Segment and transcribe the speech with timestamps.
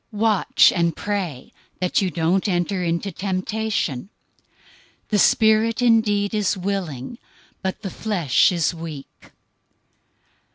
[0.11, 4.09] 026:041 Watch and pray, that you don't enter into temptation.
[5.09, 7.19] The spirit indeed is willing,
[7.61, 9.31] but the flesh is weak."